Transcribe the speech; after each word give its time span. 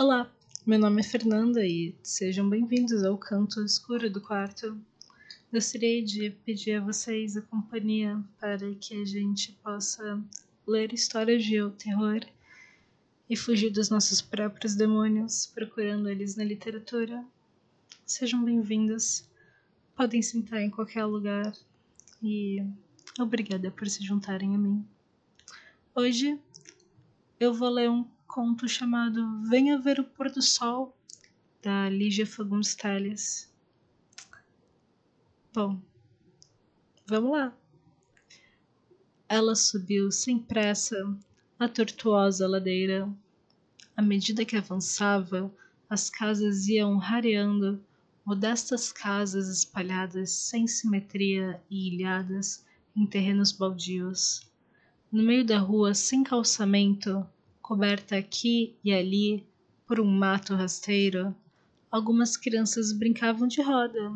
Olá, 0.00 0.32
meu 0.64 0.78
nome 0.78 1.02
é 1.02 1.04
Fernanda 1.04 1.62
e 1.62 1.94
sejam 2.02 2.48
bem-vindos 2.48 3.04
ao 3.04 3.18
canto 3.18 3.62
escuro 3.62 4.08
do 4.08 4.18
quarto. 4.18 4.80
Gostaria 5.52 6.02
de 6.02 6.30
pedir 6.30 6.76
a 6.76 6.80
vocês 6.80 7.36
a 7.36 7.42
companhia 7.42 8.18
para 8.40 8.74
que 8.76 8.94
a 8.94 9.04
gente 9.04 9.52
possa 9.62 10.18
ler 10.66 10.94
histórias 10.94 11.44
de 11.44 11.58
terror 11.72 12.20
e 13.28 13.36
fugir 13.36 13.68
dos 13.68 13.90
nossos 13.90 14.22
próprios 14.22 14.74
demônios, 14.74 15.44
procurando 15.54 16.08
eles 16.08 16.34
na 16.34 16.44
literatura. 16.44 17.22
Sejam 18.06 18.42
bem-vindos. 18.42 19.28
Podem 19.94 20.22
sentar 20.22 20.62
em 20.62 20.70
qualquer 20.70 21.04
lugar 21.04 21.52
e 22.22 22.64
obrigada 23.18 23.70
por 23.70 23.86
se 23.86 24.02
juntarem 24.02 24.54
a 24.54 24.58
mim. 24.58 24.82
Hoje 25.94 26.38
eu 27.38 27.52
vou 27.52 27.68
ler 27.68 27.90
um 27.90 28.06
conto 28.30 28.68
chamado 28.68 29.42
Venha 29.42 29.76
Ver 29.76 29.98
o 29.98 30.04
Pôr 30.04 30.30
do 30.30 30.40
Sol, 30.40 30.96
da 31.60 31.90
Lígia 31.90 32.24
Fagundes 32.24 32.76
Telles. 32.76 33.52
Bom, 35.52 35.82
vamos 37.04 37.32
lá. 37.32 37.52
Ela 39.28 39.56
subiu 39.56 40.12
sem 40.12 40.38
pressa 40.38 40.96
a 41.58 41.68
tortuosa 41.68 42.46
ladeira. 42.46 43.12
À 43.96 44.00
medida 44.00 44.44
que 44.44 44.56
avançava, 44.56 45.52
as 45.88 46.08
casas 46.08 46.68
iam 46.68 46.98
rareando, 46.98 47.84
modestas 48.24 48.92
casas 48.92 49.48
espalhadas 49.48 50.30
sem 50.30 50.68
simetria 50.68 51.60
e 51.68 51.88
ilhadas 51.88 52.64
em 52.94 53.04
terrenos 53.04 53.50
baldios. 53.50 54.48
No 55.10 55.20
meio 55.20 55.44
da 55.44 55.58
rua, 55.58 55.94
sem 55.94 56.22
calçamento, 56.22 57.26
coberta 57.70 58.16
aqui 58.16 58.74
e 58.82 58.92
ali 58.92 59.46
por 59.86 60.00
um 60.00 60.04
mato 60.04 60.56
rasteiro, 60.56 61.32
algumas 61.88 62.36
crianças 62.36 62.92
brincavam 62.92 63.46
de 63.46 63.62
roda. 63.62 64.12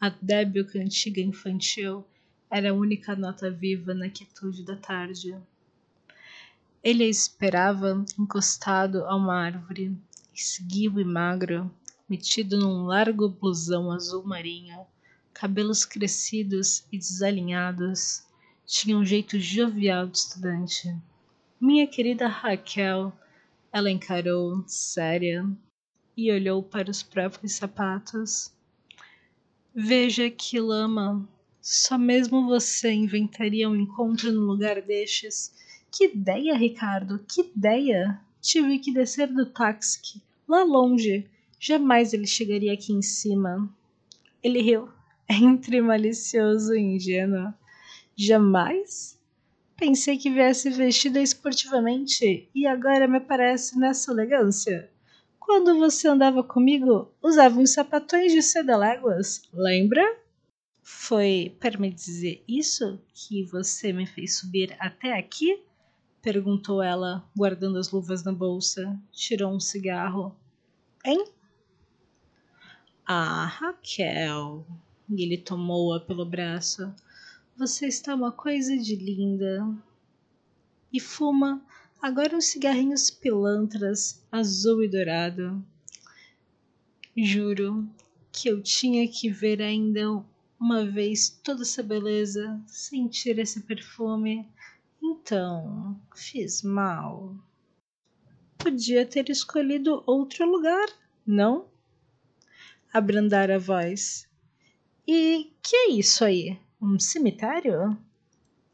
A 0.00 0.08
débil 0.08 0.66
cantiga 0.66 1.20
infantil 1.20 2.04
era 2.50 2.72
a 2.72 2.74
única 2.74 3.14
nota 3.14 3.48
viva 3.48 3.94
na 3.94 4.08
quietude 4.08 4.64
da 4.64 4.74
tarde. 4.74 5.38
Ele 6.82 7.04
a 7.04 7.06
esperava 7.06 8.04
encostado 8.18 9.04
a 9.04 9.14
uma 9.14 9.36
árvore, 9.36 9.96
esguio 10.34 10.98
e 10.98 11.04
magro, 11.04 11.70
metido 12.08 12.58
num 12.58 12.86
largo 12.86 13.28
blusão 13.28 13.92
azul 13.92 14.24
marinho, 14.24 14.84
cabelos 15.32 15.84
crescidos 15.84 16.82
e 16.90 16.98
desalinhados, 16.98 18.24
tinha 18.66 18.98
um 18.98 19.04
jeito 19.04 19.38
jovial 19.38 20.08
de 20.08 20.18
estudante. 20.18 20.92
Minha 21.60 21.86
querida 21.86 22.26
Raquel, 22.26 23.12
ela 23.70 23.90
encarou, 23.90 24.64
séria, 24.66 25.46
e 26.16 26.32
olhou 26.32 26.62
para 26.62 26.90
os 26.90 27.02
próprios 27.02 27.52
sapatos. 27.52 28.50
Veja 29.74 30.30
que 30.30 30.58
lama! 30.58 31.28
Só 31.60 31.98
mesmo 31.98 32.46
você 32.46 32.90
inventaria 32.90 33.68
um 33.68 33.76
encontro 33.76 34.32
no 34.32 34.40
lugar 34.40 34.80
destes. 34.80 35.54
Que 35.92 36.06
ideia, 36.06 36.56
Ricardo! 36.56 37.18
Que 37.28 37.42
ideia! 37.42 38.18
Tive 38.40 38.78
que 38.78 38.94
descer 38.94 39.28
do 39.28 39.44
táxi, 39.44 40.22
lá 40.48 40.62
longe. 40.62 41.28
Jamais 41.58 42.14
ele 42.14 42.26
chegaria 42.26 42.72
aqui 42.72 42.94
em 42.94 43.02
cima. 43.02 43.70
Ele 44.42 44.62
riu, 44.62 44.88
entre 45.28 45.82
malicioso 45.82 46.72
e 46.74 46.80
ingênuo. 46.80 47.52
Jamais? 48.16 49.19
Pensei 49.80 50.18
que 50.18 50.28
viesse 50.28 50.68
vestida 50.68 51.22
esportivamente 51.22 52.50
e 52.54 52.66
agora 52.66 53.08
me 53.08 53.16
aparece 53.16 53.78
nessa 53.78 54.12
elegância. 54.12 54.90
Quando 55.38 55.78
você 55.78 56.06
andava 56.06 56.44
comigo, 56.44 57.10
usava 57.22 57.58
uns 57.58 57.72
sapatões 57.72 58.30
de 58.30 58.42
seda 58.42 58.76
léguas, 58.76 59.48
lembra? 59.54 60.02
Foi 60.82 61.56
para 61.58 61.78
me 61.78 61.90
dizer 61.90 62.44
isso 62.46 63.00
que 63.14 63.42
você 63.44 63.90
me 63.90 64.04
fez 64.04 64.36
subir 64.36 64.76
até 64.78 65.18
aqui? 65.18 65.62
Perguntou 66.20 66.82
ela, 66.82 67.26
guardando 67.34 67.78
as 67.78 67.90
luvas 67.90 68.22
na 68.22 68.32
bolsa. 68.32 69.00
Tirou 69.10 69.50
um 69.50 69.60
cigarro. 69.60 70.36
Hein? 71.02 71.24
Ah, 73.06 73.46
Raquel. 73.46 74.66
E 75.08 75.22
ele 75.22 75.38
tomou-a 75.38 76.00
pelo 76.00 76.26
braço. 76.26 76.94
Você 77.60 77.88
está 77.88 78.14
uma 78.14 78.32
coisa 78.32 78.74
de 78.74 78.96
linda. 78.96 79.68
E 80.90 80.98
fuma 80.98 81.62
agora 82.00 82.34
uns 82.34 82.46
cigarrinhos 82.46 83.10
pilantras, 83.10 84.26
azul 84.32 84.82
e 84.82 84.88
dourado. 84.88 85.62
Juro 87.14 87.86
que 88.32 88.48
eu 88.48 88.62
tinha 88.62 89.06
que 89.06 89.28
ver 89.28 89.60
ainda 89.60 90.24
uma 90.58 90.86
vez 90.86 91.28
toda 91.28 91.60
essa 91.60 91.82
beleza, 91.82 92.58
sentir 92.66 93.38
esse 93.38 93.60
perfume. 93.60 94.48
Então, 95.02 96.00
fiz 96.16 96.62
mal. 96.62 97.36
Podia 98.56 99.04
ter 99.04 99.28
escolhido 99.28 100.02
outro 100.06 100.50
lugar, 100.50 100.88
não? 101.26 101.68
Abrandar 102.90 103.50
a 103.50 103.58
voz. 103.58 104.26
E 105.06 105.52
que 105.62 105.76
é 105.76 105.90
isso 105.90 106.24
aí? 106.24 106.58
Um 106.82 106.98
cemitério? 106.98 107.94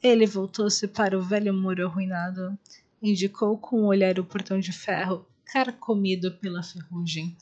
Ele 0.00 0.26
voltou-se 0.26 0.86
para 0.86 1.18
o 1.18 1.22
velho 1.22 1.52
muro 1.52 1.88
arruinado. 1.88 2.56
Indicou 3.02 3.58
com 3.58 3.82
o 3.82 3.86
olhar 3.86 4.20
o 4.20 4.24
portão 4.24 4.60
de 4.60 4.70
ferro, 4.70 5.26
carcomido 5.44 6.30
pela 6.30 6.62
ferrugem. 6.62 7.36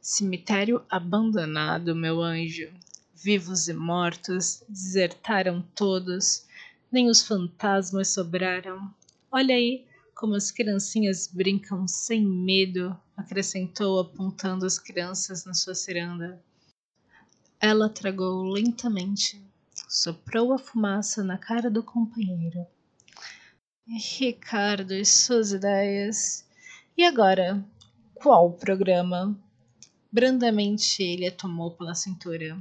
Cemitério 0.00 0.84
abandonado, 0.88 1.96
meu 1.96 2.22
anjo. 2.22 2.72
Vivos 3.12 3.66
e 3.66 3.72
mortos 3.72 4.62
desertaram 4.68 5.60
todos. 5.74 6.46
Nem 6.92 7.08
os 7.10 7.26
fantasmas 7.26 8.06
sobraram. 8.10 8.94
Olha 9.32 9.56
aí 9.56 9.84
como 10.14 10.36
as 10.36 10.52
criancinhas 10.52 11.26
brincam 11.26 11.88
sem 11.88 12.24
medo, 12.24 12.96
acrescentou 13.16 13.98
apontando 13.98 14.64
as 14.64 14.78
crianças 14.78 15.44
na 15.44 15.54
sua 15.54 15.74
ciranda. 15.74 16.40
Ela 17.60 17.88
tragou 17.88 18.44
lentamente 18.44 19.42
soprou 19.88 20.52
a 20.52 20.58
fumaça 20.58 21.22
na 21.22 21.38
cara 21.38 21.70
do 21.70 21.82
companheiro. 21.82 22.66
Ricardo 23.86 24.94
e 24.94 25.04
suas 25.04 25.52
ideias. 25.52 26.44
E 26.96 27.04
agora, 27.04 27.62
qual 28.14 28.52
programa? 28.52 29.38
Brandamente 30.10 31.02
ele 31.02 31.26
a 31.26 31.32
tomou 31.32 31.72
pela 31.72 31.94
cintura. 31.94 32.56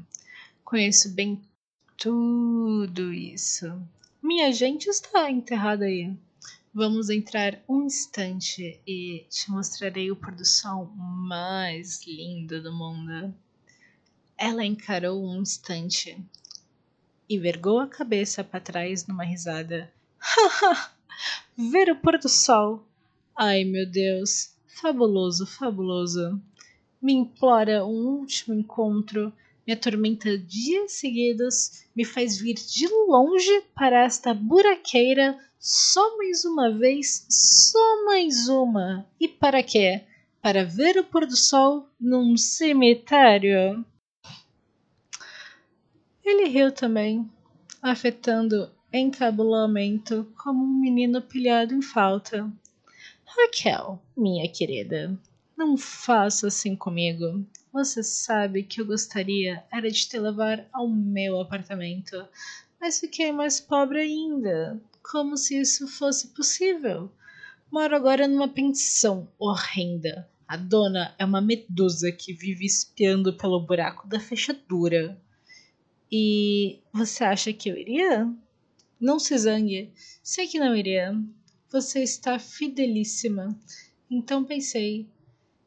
Conheço 0.63 1.09
bem 1.13 1.41
tudo 1.97 3.13
isso. 3.13 3.81
Minha 4.21 4.51
gente 4.51 4.87
está 4.87 5.29
enterrada 5.29 5.85
aí. 5.85 6.17
Vamos 6.73 7.09
entrar 7.09 7.63
um 7.69 7.83
instante 7.83 8.81
e 8.87 9.27
te 9.29 9.51
mostrarei 9.51 10.09
o 10.09 10.15
pôr 10.15 10.33
do 10.33 10.43
sol 10.43 10.87
mais 10.95 12.03
lindo 12.07 12.61
do 12.63 12.73
mundo. 12.73 13.33
Ela 14.35 14.65
encarou 14.65 15.23
um 15.23 15.39
instante, 15.41 16.17
e 17.29 17.37
vergou 17.37 17.79
a 17.79 17.87
cabeça 17.87 18.43
para 18.43 18.59
trás 18.59 19.07
numa 19.07 19.23
risada. 19.23 19.91
Ver 21.57 21.91
o 21.91 21.95
pôr 21.95 22.17
do 22.17 22.29
sol! 22.29 22.85
Ai, 23.35 23.63
meu 23.63 23.85
Deus! 23.89 24.53
Fabuloso, 24.67 25.45
fabuloso! 25.45 26.41
Me 27.01 27.13
implora 27.13 27.85
um 27.85 28.19
último 28.19 28.53
encontro, 28.53 29.31
me 29.65 29.73
atormenta 29.73 30.37
dias 30.37 30.93
seguidos, 30.93 31.83
me 31.95 32.03
faz 32.03 32.37
vir 32.37 32.55
de 32.55 32.87
longe 32.87 33.61
para 33.75 34.03
esta 34.03 34.33
buraqueira 34.33 35.37
só 35.59 36.17
mais 36.17 36.43
uma 36.43 36.69
vez, 36.71 37.25
só 37.29 38.05
mais 38.05 38.49
uma. 38.49 39.05
E 39.17 39.29
para 39.29 39.63
quê? 39.63 40.01
Para 40.41 40.65
ver 40.65 40.97
o 40.97 41.05
pôr 41.05 41.25
do 41.25 41.37
sol 41.37 41.87
num 41.97 42.35
cemitério. 42.35 43.85
Ele 46.25 46.47
riu 46.47 46.71
também, 46.71 47.29
afetando 47.81 48.71
encabulamento 48.93 50.31
como 50.41 50.63
um 50.63 50.79
menino 50.79 51.21
pilhado 51.21 51.73
em 51.73 51.81
falta. 51.81 52.49
Raquel, 53.25 54.01
minha 54.15 54.47
querida, 54.47 55.19
não 55.57 55.75
faça 55.75 56.47
assim 56.47 56.75
comigo. 56.75 57.45
Você 57.73 58.01
sabe 58.01 58.63
que 58.63 58.79
eu 58.79 58.85
gostaria 58.85 59.63
era 59.71 59.91
de 59.91 60.07
te 60.07 60.17
levar 60.17 60.65
ao 60.71 60.87
meu 60.87 61.41
apartamento, 61.41 62.25
mas 62.79 62.99
fiquei 62.99 63.31
mais 63.31 63.59
pobre 63.59 63.99
ainda. 63.99 64.79
Como 65.01 65.35
se 65.35 65.59
isso 65.59 65.87
fosse 65.87 66.29
possível. 66.29 67.11
Moro 67.69 67.95
agora 67.95 68.27
numa 68.27 68.47
pensão 68.47 69.27
horrenda. 69.37 70.29
A 70.47 70.55
dona 70.55 71.13
é 71.17 71.25
uma 71.25 71.41
medusa 71.41 72.11
que 72.11 72.33
vive 72.33 72.65
espiando 72.65 73.33
pelo 73.33 73.59
buraco 73.59 74.07
da 74.07 74.19
fechadura. 74.19 75.19
E 76.15 76.79
você 76.93 77.23
acha 77.23 77.51
que 77.51 77.67
eu 77.67 77.75
iria? 77.75 78.31
Não 78.99 79.17
se 79.17 79.35
zangue. 79.35 79.91
Sei 80.21 80.47
que 80.47 80.59
não 80.59 80.75
iria. 80.75 81.19
Você 81.71 82.03
está 82.03 82.37
fidelíssima. 82.37 83.57
Então 84.11 84.45
pensei, 84.45 85.09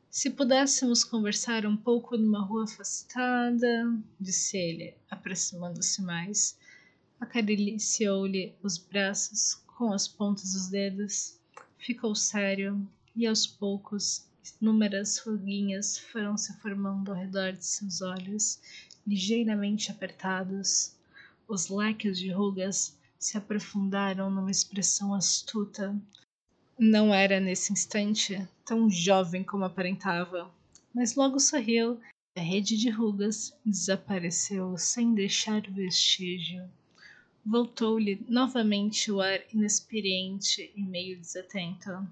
Se 0.09 0.31
pudéssemos 0.31 1.05
conversar 1.05 1.67
um 1.67 1.77
pouco 1.77 2.17
numa 2.17 2.43
rua 2.43 2.65
afastada, 2.65 3.69
disse 4.19 4.57
ele, 4.57 4.95
aproximando-se 5.11 6.01
mais. 6.01 6.57
Acariciou-lhe 7.21 8.55
os 8.63 8.79
braços 8.79 9.57
com 9.67 9.93
as 9.93 10.09
pontas 10.09 10.55
dos 10.55 10.69
dedos. 10.69 11.39
Ficou 11.77 12.15
sério 12.15 12.89
e 13.15 13.27
aos 13.27 13.47
poucos 13.47 14.25
inúmeras 14.63 15.19
ruguinhas 15.19 15.99
foram 15.99 16.35
se 16.39 16.57
formando 16.61 17.11
ao 17.11 17.19
redor 17.19 17.53
de 17.53 17.67
seus 17.67 18.01
olhos, 18.01 18.59
ligeiramente 19.07 19.91
apertados. 19.91 20.95
Os 21.49 21.69
leques 21.69 22.19
de 22.19 22.31
rugas 22.31 22.97
se 23.19 23.39
aprofundaram 23.39 24.31
numa 24.31 24.51
expressão 24.51 25.15
astuta. 25.15 25.95
Não 26.79 27.15
era 27.15 27.41
nesse 27.41 27.73
instante 27.73 28.47
tão 28.65 28.91
jovem 28.91 29.43
como 29.43 29.65
aparentava, 29.65 30.51
mas 30.93 31.15
logo 31.15 31.39
sorriu 31.39 32.01
e 32.37 32.41
a 32.41 32.43
rede 32.43 32.77
de 32.77 32.91
rugas 32.91 33.57
desapareceu 33.65 34.77
sem 34.77 35.15
deixar 35.15 35.63
vestígio. 35.63 36.69
Voltou-lhe 37.45 38.21
novamente 38.29 39.11
o 39.11 39.21
ar 39.21 39.41
inexperiente 39.55 40.71
e 40.75 40.83
meio 40.83 41.19
desatento. 41.19 42.07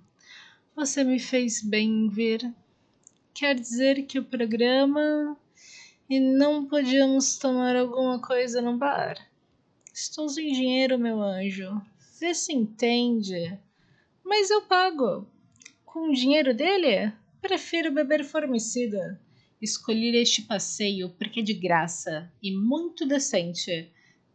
Você 0.77 1.05
me 1.05 1.19
fez 1.19 1.61
bem 1.61 2.09
vir. 2.09 2.55
Quer 3.35 3.55
dizer 3.57 4.07
que 4.07 4.19
o 4.19 4.25
programa. 4.25 5.37
E 6.09 6.21
não 6.21 6.67
podíamos 6.67 7.39
tomar 7.39 7.75
alguma 7.75 8.21
coisa 8.21 8.61
no 8.61 8.77
bar? 8.77 9.17
Estou 9.93 10.29
sem 10.29 10.53
dinheiro, 10.53 10.99
meu 10.99 11.23
anjo. 11.23 11.81
Vê 12.21 12.35
se 12.35 12.53
entende. 12.53 13.59
Mas 14.23 14.51
eu 14.51 14.63
pago. 14.63 15.27
Com 15.85 16.11
o 16.11 16.13
dinheiro 16.13 16.53
dele, 16.53 17.11
prefiro 17.41 17.91
beber 17.91 18.23
formicida. 18.23 19.19
Escolhi 19.63 20.15
este 20.17 20.43
passeio 20.43 21.09
porque 21.11 21.41
é 21.41 21.43
de 21.43 21.55
graça 21.55 22.31
e 22.43 22.55
muito 22.55 23.07
decente. 23.07 23.91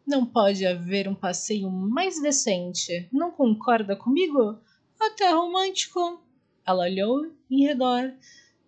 Não 0.07 0.25
pode 0.25 0.65
haver 0.65 1.07
um 1.07 1.13
passeio 1.13 1.69
mais 1.69 2.19
decente. 2.19 3.07
Não 3.13 3.29
concorda 3.29 3.95
comigo? 3.95 4.57
Até 4.99 5.29
romântico. 5.29 6.19
Ela 6.65 6.85
olhou 6.85 7.31
em 7.49 7.63
redor, 7.63 8.11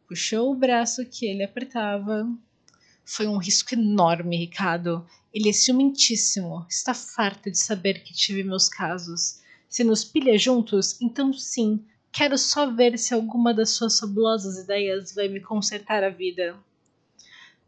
puxou 0.08 0.52
o 0.52 0.56
braço 0.56 1.04
que 1.06 1.26
ele 1.26 1.44
apertava. 1.44 2.30
Foi 3.14 3.28
um 3.28 3.36
risco 3.36 3.74
enorme, 3.74 4.38
Ricardo. 4.38 5.06
Ele 5.34 5.50
é 5.50 5.52
ciumentíssimo. 5.54 6.66
Está 6.70 6.94
farto 6.94 7.52
de 7.52 7.58
saber 7.58 8.04
que 8.04 8.14
tive 8.14 8.42
meus 8.42 8.70
casos. 8.70 9.42
Se 9.68 9.84
nos 9.84 10.06
pilha 10.06 10.38
juntos, 10.38 10.98
então 11.02 11.34
sim, 11.34 11.84
quero 12.10 12.38
só 12.38 12.72
ver 12.72 12.98
se 12.98 13.14
alguma 13.14 13.54
das 13.54 13.72
suas 13.72 14.00
fabulosas 14.00 14.64
ideias 14.64 15.14
vai 15.14 15.28
me 15.28 15.42
consertar 15.42 16.06
a 16.06 16.10
vida. 16.10 16.58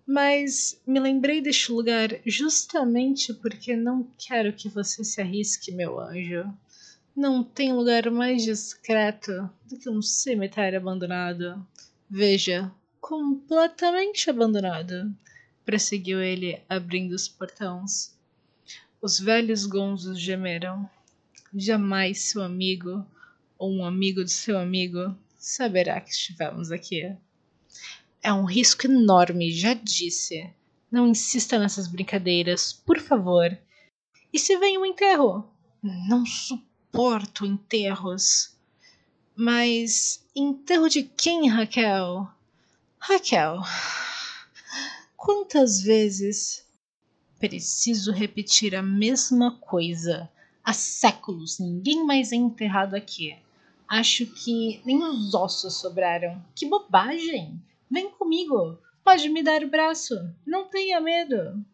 Mas 0.08 0.82
me 0.88 0.98
lembrei 0.98 1.42
deste 1.42 1.74
lugar 1.74 2.10
justamente 2.26 3.34
porque 3.34 3.76
não 3.76 4.08
quero 4.18 4.54
que 4.54 4.70
você 4.70 5.04
se 5.04 5.20
arrisque, 5.20 5.74
meu 5.74 6.00
anjo. 6.00 6.46
Não 7.14 7.44
tem 7.44 7.74
lugar 7.74 8.10
mais 8.10 8.44
discreto 8.44 9.50
do 9.70 9.78
que 9.78 9.90
um 9.90 10.02
cemitério 10.02 10.80
abandonado. 10.80 11.68
Veja, 12.10 12.72
completamente 13.02 14.30
abandonado, 14.30 15.14
prosseguiu 15.66 16.22
ele, 16.22 16.62
abrindo 16.70 17.14
os 17.14 17.28
portões. 17.28 18.14
Os 19.02 19.20
velhos 19.20 19.66
gonzos 19.66 20.20
gemeram. 20.20 20.90
Jamais 21.54 22.22
seu 22.22 22.42
amigo, 22.42 23.06
ou 23.58 23.72
um 23.72 23.86
amigo 23.86 24.24
de 24.24 24.32
seu 24.32 24.58
amigo, 24.58 25.16
saberá 25.38 26.00
que 26.02 26.12
estivemos 26.12 26.72
aqui. 26.72 27.16
É 28.22 28.34
um 28.34 28.46
risco 28.46 28.88
enorme, 28.88 29.52
já 29.52 29.74
disse. 29.74 30.50
Não 30.92 31.08
insista 31.08 31.60
nessas 31.60 31.88
brincadeiras, 31.88 32.72
por 32.72 33.00
favor. 33.00 33.58
E 34.32 34.40
se 34.40 34.58
vem 34.58 34.78
um 34.78 34.86
enterro? 34.86 35.48
Não 35.82 36.26
suporto 36.26 37.46
enterros. 37.46 38.56
Mas 39.36 40.26
enterro 40.36 40.88
de 40.88 41.04
quem, 41.04 41.50
Raquel? 41.50 42.28
Raquel, 43.00 43.62
quantas 45.24 45.82
vezes 45.82 46.68
preciso 47.40 48.12
repetir 48.12 48.76
a 48.76 48.84
mesma 48.84 49.58
coisa? 49.58 50.30
Há 50.62 50.74
séculos 50.74 51.60
ninguém 51.60 52.06
mais 52.06 52.34
é 52.34 52.36
enterrado 52.36 52.94
aqui. 52.94 53.34
Acho 53.88 54.26
que 54.26 54.82
nem 54.86 55.02
os 55.02 55.34
ossos 55.34 55.76
sobraram. 55.76 56.44
Que 56.54 56.66
bobagem! 56.66 57.58
Vem 57.90 58.10
comigo. 58.12 58.78
Pode 59.02 59.30
me 59.30 59.42
dar 59.42 59.64
o 59.64 59.70
braço. 59.70 60.14
Não 60.46 60.66
tenha 60.66 61.00
medo. 61.00 61.66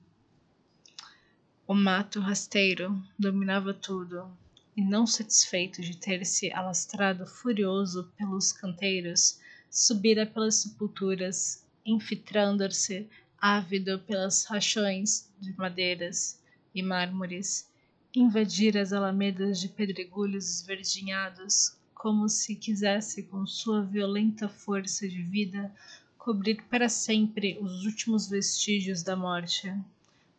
O 1.67 1.73
mato 1.73 2.19
rasteiro 2.19 3.01
dominava 3.17 3.73
tudo 3.73 4.29
e 4.77 4.81
não 4.83 5.07
satisfeito 5.07 5.81
de 5.81 5.97
ter 5.97 6.23
se 6.23 6.53
alastrado 6.53 7.25
furioso 7.25 8.11
pelos 8.15 8.51
canteiros, 8.51 9.39
subira 9.71 10.27
pelas 10.27 10.55
sepulturas, 10.55 11.65
infiltrando-se 11.83 13.09
ávido 13.41 13.99
pelas 13.99 14.45
rachões 14.45 15.29
de 15.39 15.55
madeiras 15.57 16.39
e 16.73 16.83
mármores, 16.83 17.69
invadir 18.13 18.77
as 18.77 18.91
alamedas 18.91 19.59
de 19.59 19.69
pedregulhos 19.69 20.49
esverdinhados, 20.49 21.77
como 21.93 22.27
se 22.27 22.55
quisesse 22.55 23.23
com 23.23 23.45
sua 23.45 23.83
violenta 23.83 24.49
força 24.49 25.07
de 25.07 25.21
vida 25.21 25.73
cobrir 26.17 26.63
para 26.63 26.89
sempre 26.89 27.57
os 27.61 27.85
últimos 27.85 28.29
vestígios 28.29 29.03
da 29.03 29.15
morte. 29.15 29.73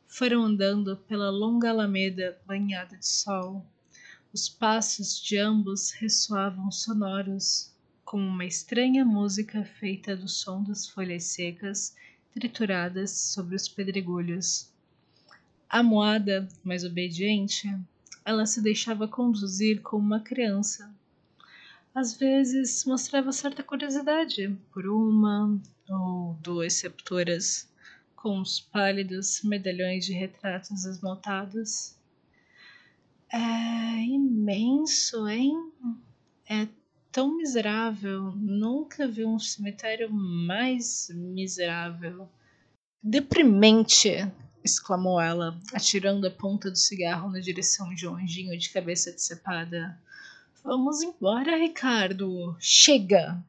Foram 0.07 0.45
andando 0.45 0.97
pela 0.97 1.31
longa 1.31 1.71
alameda 1.71 2.39
banhada 2.47 2.97
de 2.97 3.07
sol, 3.07 3.65
os 4.33 4.49
passos 4.49 5.21
de 5.21 5.39
ambos 5.39 5.91
ressoavam 5.91 6.71
sonoros, 6.71 7.73
como 8.05 8.25
uma 8.27 8.45
estranha 8.45 9.05
música 9.05 9.65
feita 9.65 10.17
do 10.17 10.29
som 10.29 10.63
das 10.63 10.89
folhas 10.89 11.25
secas 11.25 11.95
trituradas 12.33 13.11
sobre 13.11 13.57
os 13.57 13.69
pedregulhos. 13.69 14.71
Amuada, 15.69 16.49
mas 16.65 16.85
obediente, 16.85 17.69
ela 18.25 18.47
se 18.47 18.63
deixava 18.63 19.07
conduzir 19.07 19.81
como 19.83 20.05
uma 20.05 20.21
criança. 20.21 20.93
Às 21.95 22.17
vezes 22.17 22.85
mostrava 22.85 23.33
certa 23.33 23.63
curiosidade 23.63 24.57
por 24.73 24.87
uma 24.87 25.61
ou 25.89 26.35
duas 26.41 26.75
sepulturas 26.75 27.69
com 28.15 28.41
os 28.41 28.61
pálidos 28.61 29.43
medalhões 29.43 30.05
de 30.05 30.13
retratos 30.13 30.85
esmaltados 30.85 31.97
é 33.33 34.03
imenso, 34.05 35.29
hein? 35.29 35.73
É 36.49 36.67
tão 37.13 37.37
miserável. 37.37 38.33
Nunca 38.37 39.07
vi 39.07 39.25
um 39.25 39.39
cemitério 39.39 40.11
mais 40.11 41.09
miserável. 41.15 42.29
Deprimente! 43.03 44.31
exclamou 44.63 45.21
ela, 45.21 45.59
atirando 45.73 46.27
a 46.27 46.31
ponta 46.31 46.71
do 46.71 46.77
cigarro 46.77 47.31
na 47.31 47.41
direção 47.41 47.95
de 47.95 48.07
um 48.07 48.15
anjinho 48.15 48.59
de 48.59 48.71
cabeça 48.71 49.11
decepada. 49.11 49.99
Vamos 50.63 51.03
embora, 51.03 51.57
Ricardo. 51.57 52.55
Chega! 52.61 53.43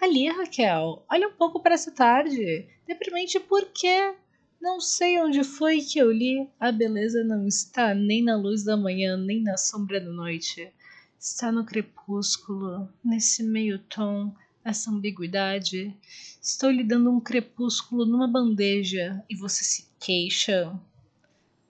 Ali, 0.00 0.28
Raquel, 0.28 1.04
olha 1.10 1.28
um 1.28 1.32
pouco 1.32 1.60
para 1.60 1.74
essa 1.74 1.90
tarde. 1.90 2.66
Deprimente 2.86 3.38
por 3.40 3.66
quê? 3.66 4.14
Não 4.60 4.80
sei 4.80 5.20
onde 5.20 5.44
foi 5.44 5.80
que 5.80 5.98
eu 5.98 6.10
li. 6.10 6.48
A 6.58 6.72
beleza 6.72 7.22
não 7.24 7.46
está 7.46 7.94
nem 7.94 8.22
na 8.22 8.36
luz 8.36 8.64
da 8.64 8.76
manhã, 8.76 9.16
nem 9.16 9.42
na 9.42 9.56
sombra 9.56 10.00
da 10.00 10.10
noite. 10.10 10.72
Está 11.18 11.50
no 11.50 11.64
crepúsculo, 11.64 12.88
nesse 13.04 13.42
meio 13.42 13.80
tom, 13.80 14.32
essa 14.64 14.88
ambiguidade. 14.88 15.92
Estou 16.40 16.70
lhe 16.70 16.84
dando 16.84 17.10
um 17.10 17.18
crepúsculo 17.18 18.06
numa 18.06 18.28
bandeja 18.28 19.24
e 19.28 19.34
você 19.34 19.64
se 19.64 19.88
queixa. 19.98 20.78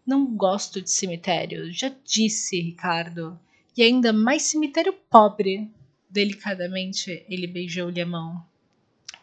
Não 0.06 0.26
gosto 0.26 0.82
de 0.82 0.90
cemitério, 0.90 1.72
já 1.72 1.90
disse, 2.04 2.60
Ricardo. 2.60 3.40
E 3.74 3.82
ainda 3.82 4.12
mais 4.12 4.42
cemitério 4.42 4.92
pobre. 5.08 5.70
Delicadamente, 6.10 7.24
ele 7.28 7.46
beijou-lhe 7.46 8.00
a 8.02 8.06
mão. 8.06 8.44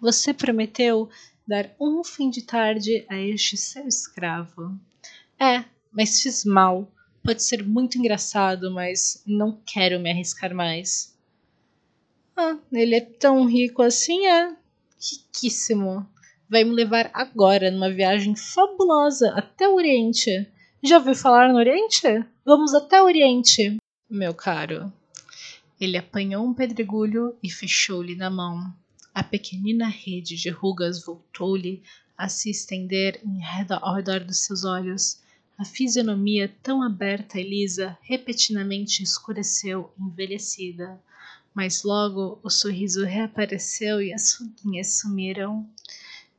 Você 0.01 0.34
prometeu 0.34 1.08
dar 1.48 1.70
um 1.79 2.03
fim 2.03 2.32
de 2.32 2.41
tarde 2.41 3.05
a 3.10 3.17
este 3.17 3.58
seu 3.58 3.88
escravo. 3.88 4.75
É, 5.39 5.63
mas 5.91 6.22
fiz 6.22 6.44
mal. 6.46 6.91
Pode 7.25 7.41
ser 7.41 7.65
muito 7.65 7.98
engraçado, 7.98 8.72
mas 8.72 9.24
não 9.25 9.60
quero 9.65 10.00
me 10.00 10.12
arriscar 10.12 10.53
mais. 10.53 11.17
Ah, 12.38 12.55
ele 12.72 12.94
é 12.94 13.01
tão 13.01 13.48
rico 13.48 13.82
assim, 13.82 14.27
é? 14.27 14.55
Riquíssimo. 15.00 16.08
Vai 16.48 16.63
me 16.63 16.70
levar 16.70 17.10
agora 17.13 17.72
numa 17.72 17.89
viagem 17.89 18.36
fabulosa 18.36 19.34
até 19.36 19.67
o 19.67 19.74
Oriente. 19.74 20.48
Já 20.84 21.00
ouviu 21.00 21.15
falar 21.15 21.50
no 21.50 21.58
Oriente? 21.58 22.03
Vamos 22.46 22.75
até 22.75 23.01
o 23.01 23.05
Oriente, 23.05 23.77
meu 24.08 24.36
caro. 24.36 24.94
Ele 25.82 25.98
apanhou 25.98 26.46
um 26.46 26.53
pedregulho 26.53 27.36
e 27.41 27.50
fechou-lhe 27.50 28.15
na 28.15 28.29
mão. 28.29 28.72
A 29.12 29.24
pequenina 29.24 29.88
rede 29.88 30.36
de 30.36 30.51
rugas 30.51 31.03
voltou-lhe 31.03 31.82
a 32.15 32.29
se 32.29 32.51
estender 32.51 33.20
em 33.25 33.39
redor, 33.39 33.79
ao 33.82 33.96
redor 33.96 34.20
dos 34.20 34.46
seus 34.46 34.63
olhos. 34.63 35.25
A 35.58 35.64
fisionomia 35.64 36.54
tão 36.62 36.84
aberta 36.84 37.40
e 37.40 37.50
lisa 37.50 37.98
repentinamente 38.02 39.02
escureceu, 39.02 39.94
envelhecida. 39.98 41.02
Mas 41.54 41.84
logo 41.84 42.38
o 42.44 42.50
sorriso 42.50 43.06
reapareceu 43.06 44.02
e 44.02 44.14
as 44.14 44.34
ruguinhas 44.34 45.00
sumiram. 45.00 45.66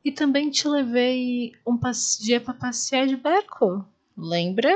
E 0.04 0.12
também 0.12 0.50
te 0.50 0.68
levei 0.68 1.54
um 1.66 1.78
dia 2.20 2.40
para 2.40 2.52
passear 2.52 3.06
de 3.06 3.16
barco, 3.16 3.85
lembra? 4.14 4.70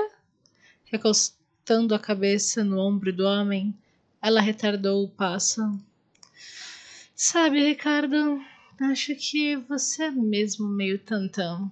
Recostando 0.87 1.95
a 1.95 1.99
cabeça 1.99 2.65
no 2.65 2.81
ombro 2.81 3.13
do 3.13 3.27
homem, 3.27 3.77
ela 4.23 4.41
retardou 4.41 5.05
o 5.05 5.09
passo. 5.09 5.63
Sabe, 7.15 7.63
Ricardo, 7.63 8.43
acho 8.81 9.15
que 9.15 9.57
você 9.57 10.05
é 10.05 10.11
mesmo 10.11 10.67
meio 10.67 10.99
tantão. 10.99 11.71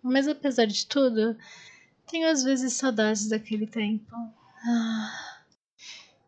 Mas 0.00 0.28
apesar 0.28 0.66
de 0.66 0.86
tudo, 0.86 1.36
tenho 2.06 2.28
às 2.30 2.42
vezes 2.42 2.72
saudades 2.74 3.28
daquele 3.28 3.66
tempo. 3.66 4.14
Ah, 4.66 5.42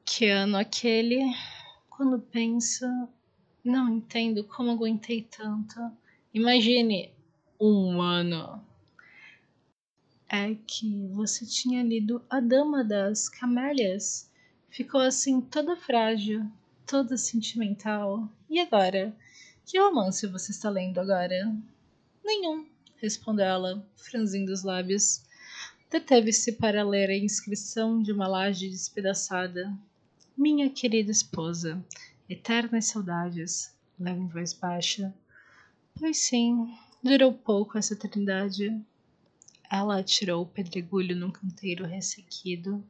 que 0.04 0.28
ano 0.28 0.56
aquele? 0.56 1.20
Quando 1.88 2.18
penso, 2.18 2.84
não 3.64 3.88
entendo 3.88 4.44
como 4.44 4.70
aguentei 4.70 5.22
tanto. 5.22 5.80
Imagine 6.32 7.12
um 7.60 8.00
ano. 8.00 8.64
É 10.28 10.54
que 10.66 11.06
você 11.08 11.46
tinha 11.46 11.82
lido 11.82 12.22
A 12.28 12.40
Dama 12.40 12.84
das 12.84 13.28
Camélias. 13.28 14.30
Ficou 14.68 15.00
assim 15.00 15.40
toda 15.40 15.76
frágil, 15.76 16.44
toda 16.86 17.16
sentimental. 17.16 18.28
E 18.50 18.60
agora? 18.60 19.16
Que 19.64 19.78
romance 19.78 20.26
você 20.26 20.52
está 20.52 20.68
lendo 20.68 20.98
agora? 21.00 21.52
Nenhum, 22.24 22.66
respondeu 22.96 23.46
ela, 23.46 23.88
franzindo 23.96 24.52
os 24.52 24.62
lábios. 24.62 25.25
Deteve-se 25.88 26.52
para 26.52 26.82
ler 26.82 27.10
a 27.10 27.16
inscrição 27.16 28.02
de 28.02 28.10
uma 28.10 28.26
laje 28.26 28.68
despedaçada. 28.68 29.72
Minha 30.36 30.68
querida 30.68 31.12
esposa, 31.12 31.80
eternas 32.28 32.86
saudades, 32.86 33.72
leva 33.98 34.18
em 34.18 34.26
voz 34.26 34.52
baixa. 34.52 35.14
Pois 35.94 36.18
sim, 36.18 36.74
durou 37.00 37.32
pouco 37.32 37.78
essa 37.78 37.94
trindade. 37.94 38.76
Ela 39.70 40.00
atirou 40.00 40.42
o 40.42 40.46
pedregulho 40.46 41.14
num 41.14 41.30
canteiro 41.30 41.86
ressequido. 41.86 42.84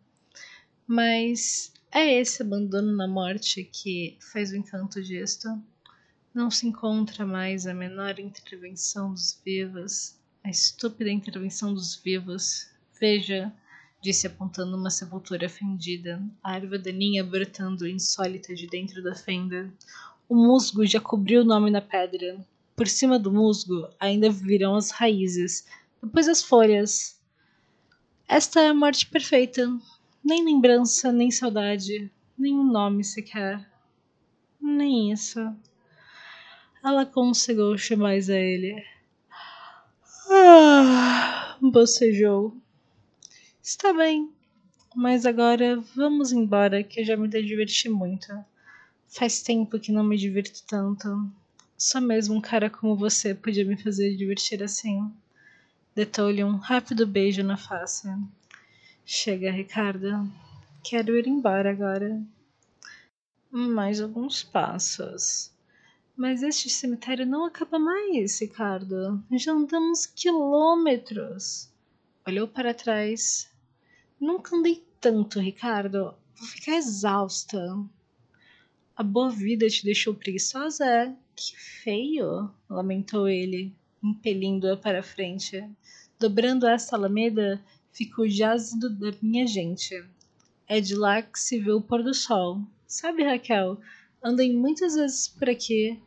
Mas 0.87 1.73
é 1.93 2.19
esse 2.19 2.43
abandono 2.43 2.97
na 2.97 3.07
morte 3.07 3.63
que 3.63 4.17
faz 4.33 4.53
o 4.53 4.57
encanto 4.57 5.03
disto. 5.03 5.49
Não 6.33 6.51
se 6.51 6.67
encontra 6.67 7.27
mais 7.27 7.67
a 7.67 7.75
menor 7.75 8.19
intervenção 8.19 9.13
dos 9.13 9.39
vivos, 9.45 10.17
a 10.43 10.49
estúpida 10.49 11.11
intervenção 11.11 11.75
dos 11.75 11.95
vivos. 11.95 12.75
Veja, 12.99 13.53
disse 14.01 14.27
apontando 14.27 14.77
uma 14.77 14.89
sepultura 14.89 15.49
fendida, 15.49 16.23
a 16.43 16.57
erva 16.57 16.79
daninha 16.79 17.23
brotando 17.23 17.87
insólita 17.87 18.55
de 18.55 18.67
dentro 18.67 19.03
da 19.03 19.15
fenda. 19.15 19.71
O 20.27 20.35
musgo 20.35 20.87
já 20.87 20.99
cobriu 20.99 21.43
o 21.43 21.45
nome 21.45 21.71
na 21.71 21.83
pedra. 21.83 22.43
Por 22.75 22.87
cima 22.87 23.19
do 23.19 23.31
musgo 23.31 23.89
ainda 24.01 24.31
virão 24.31 24.77
as 24.77 24.91
raízes, 24.91 25.67
depois 26.03 26.27
as 26.27 26.43
folhas. 26.43 27.21
Esta 28.27 28.61
é 28.61 28.69
a 28.69 28.75
morte 28.75 29.07
perfeita. 29.07 29.69
Nem 30.25 30.45
lembrança, 30.45 31.13
nem 31.13 31.31
saudade, 31.31 32.11
nem 32.37 32.55
um 32.55 32.65
nome 32.65 33.05
sequer. 33.05 33.71
Nem 34.61 35.13
isso. 35.13 35.39
Ela 36.83 37.05
conseguiu 37.05 37.77
chamar 37.77 38.11
a 38.11 38.17
ele. 38.17 38.85
Ah, 40.31 41.59
bocejou. 41.61 42.57
Está 43.69 43.93
bem, 43.93 44.33
mas 44.95 45.27
agora 45.27 45.81
vamos 45.97 46.31
embora 46.31 46.85
que 46.85 47.01
eu 47.01 47.05
já 47.05 47.17
me 47.17 47.27
diverti 47.27 47.89
muito. 47.89 48.33
Faz 49.09 49.43
tempo 49.43 49.81
que 49.81 49.91
não 49.91 50.05
me 50.05 50.17
divirto 50.17 50.63
tanto. 50.69 51.29
Só 51.77 52.01
mesmo 52.01 52.37
um 52.37 52.41
cara 52.41 52.71
como 52.71 52.95
você 52.95 53.35
podia 53.35 53.65
me 53.65 53.77
fazer 53.77 54.15
divertir 54.17 54.63
assim. 54.63 55.13
Detou-lhe 55.97 56.45
um 56.45 56.59
rápido 56.59 57.05
beijo 57.09 57.43
na 57.43 57.57
face. 57.57 58.07
Chega, 59.05 59.51
Ricardo. 59.51 60.31
Quero 60.85 61.17
ir 61.17 61.27
embora 61.27 61.69
agora. 61.69 62.23
Mais 63.51 64.01
alguns 64.01 64.45
passos. 64.45 65.51
Mas 66.17 66.41
este 66.45 66.71
cemitério 66.71 67.27
não 67.27 67.45
acaba 67.45 67.81
mais, 67.81 68.41
Ricardo. 68.41 69.21
Já 69.33 69.51
andamos 69.51 70.07
quilômetros. 70.07 71.69
Olhou 72.25 72.47
para 72.47 72.73
trás. 72.73 73.56
Nunca 74.21 74.57
andei 74.57 74.83
tanto, 75.01 75.39
Ricardo. 75.39 76.15
Vou 76.35 76.49
ficar 76.49 76.77
exausta. 76.77 77.59
A 78.97 79.03
boa 79.03 79.31
vida 79.31 79.69
te 79.69 79.85
deixou 79.85 80.15
preguiçosa? 80.15 81.15
Que 81.35 81.55
feio, 81.57 82.51
lamentou 82.69 83.29
ele, 83.29 83.75
impelindo-a 84.03 84.77
para 84.77 85.03
frente. 85.03 85.63
Dobrando 86.19 86.67
esta 86.67 86.97
alameda, 86.97 87.63
fica 87.93 88.23
o 88.23 88.29
jazido 88.29 88.89
da 88.89 89.13
minha 89.21 89.47
gente. 89.47 90.03
É 90.67 90.81
de 90.81 90.95
lá 90.95 91.21
que 91.21 91.39
se 91.39 91.59
vê 91.59 91.73
o 91.73 91.83
pôr 91.83 92.03
do 92.03 92.15
sol. 92.15 92.63
Sabe, 92.87 93.23
Raquel, 93.23 93.79
andei 94.23 94.57
muitas 94.57 94.95
vezes 94.95 95.29
por 95.29 95.51
aqui, 95.51 96.01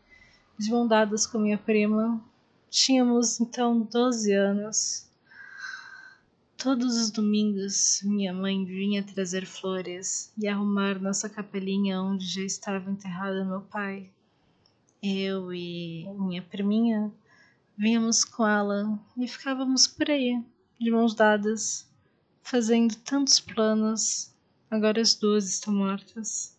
de 0.57 0.71
mão 0.71 0.87
dadas 0.87 1.27
com 1.27 1.37
minha 1.37 1.57
prima. 1.57 2.23
Tínhamos 2.71 3.39
então 3.39 3.81
doze 3.81 4.33
anos. 4.33 5.08
Todos 6.61 6.97
os 6.97 7.09
domingos, 7.09 8.01
minha 8.03 8.33
mãe 8.33 8.65
vinha 8.65 9.01
trazer 9.01 9.45
flores 9.45 10.33
e 10.37 10.45
arrumar 10.45 10.99
nossa 10.99 11.29
capelinha 11.29 12.01
onde 12.01 12.25
já 12.25 12.41
estava 12.41 12.91
enterrado 12.91 13.45
meu 13.45 13.61
pai. 13.61 14.11
Eu 15.01 15.53
e 15.53 16.05
minha 16.19 16.41
priminha 16.41 17.09
vínhamos 17.77 18.25
com 18.25 18.45
ela 18.45 18.99
e 19.15 19.25
ficávamos 19.25 19.87
por 19.87 20.09
aí, 20.09 20.43
de 20.77 20.91
mãos 20.91 21.15
dadas, 21.15 21.89
fazendo 22.43 22.93
tantos 22.93 23.39
planos. 23.39 24.35
Agora 24.69 24.99
as 24.99 25.15
duas 25.15 25.47
estão 25.47 25.73
mortas. 25.73 26.57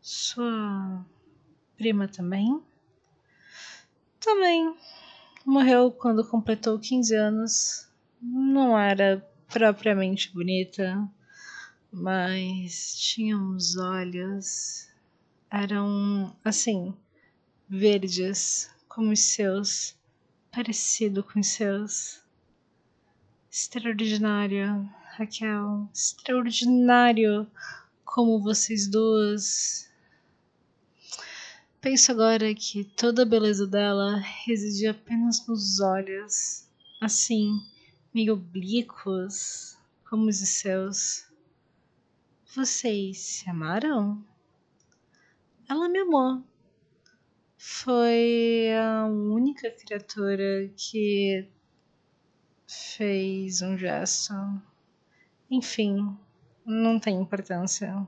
Sua 0.00 1.04
prima 1.76 2.08
também? 2.08 2.62
Também. 4.18 4.74
Morreu 5.44 5.90
quando 5.90 6.26
completou 6.26 6.78
15 6.78 7.14
anos 7.14 7.87
não 8.20 8.78
era 8.78 9.24
propriamente 9.48 10.32
bonita, 10.32 11.08
mas 11.92 12.94
tinha 12.96 13.36
uns 13.36 13.76
olhos, 13.76 14.88
eram 15.50 16.36
assim, 16.44 16.94
verdes 17.68 18.70
como 18.88 19.12
os 19.12 19.20
seus, 19.20 19.96
parecido 20.52 21.22
com 21.22 21.40
os 21.40 21.48
seus. 21.48 22.20
Extraordinário, 23.50 24.88
Raquel, 25.16 25.88
extraordinário 25.92 27.50
como 28.04 28.42
vocês 28.42 28.86
duas. 28.86 29.88
Penso 31.80 32.12
agora 32.12 32.54
que 32.54 32.84
toda 32.84 33.22
a 33.22 33.26
beleza 33.26 33.66
dela 33.66 34.16
residia 34.44 34.90
apenas 34.90 35.46
nos 35.46 35.80
olhos, 35.80 36.66
assim, 37.00 37.52
meio 38.14 38.34
oblíquos, 38.34 39.78
como 40.08 40.28
os 40.28 40.38
seus. 40.38 41.26
Vocês 42.54 43.18
se 43.18 43.50
amaram? 43.50 44.24
Ela 45.68 45.88
me 45.88 46.00
amou. 46.00 46.42
Foi 47.56 48.68
a 48.80 49.06
única 49.06 49.70
criatura 49.70 50.70
que 50.76 51.46
fez 52.66 53.60
um 53.62 53.76
gesto. 53.76 54.32
Enfim, 55.50 56.16
não 56.64 56.98
tem 56.98 57.20
importância. 57.20 58.06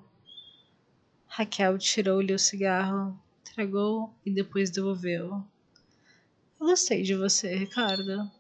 Raquel 1.27 1.79
tirou-lhe 1.79 2.33
o 2.33 2.39
cigarro, 2.39 3.19
tragou 3.45 4.15
e 4.25 4.31
depois 4.31 4.71
devolveu. 4.71 5.45
Eu 6.59 6.67
gostei 6.67 7.03
de 7.03 7.15
você, 7.15 7.55
Ricardo. 7.57 8.31